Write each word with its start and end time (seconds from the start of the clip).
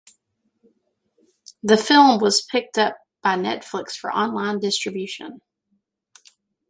The 1.61 1.77
film 1.77 2.17
was 2.19 2.41
picked 2.41 2.75
up 2.79 2.97
by 3.21 3.35
Netflix 3.35 3.91
for 3.95 4.11
online 4.11 4.59
distribution. 4.59 5.41